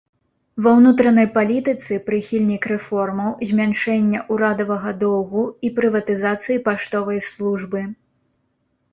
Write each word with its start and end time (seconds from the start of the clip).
Ва 0.65 0.71
ўнутранай 0.77 1.25
палітыцы 1.33 1.97
прыхільнік 2.07 2.63
рэформаў, 2.71 3.31
змяншэння 3.49 4.19
ўрадавага 4.35 4.93
доўгу 5.03 5.43
і 5.69 5.71
прыватызацыі 5.81 6.57
паштовай 6.69 7.19
службы. 7.29 7.81